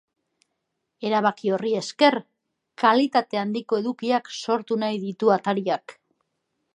[1.09, 2.17] Erabaki horri esker,
[2.83, 5.97] kalitate handiko edukiak sortu nahi ditu atariak.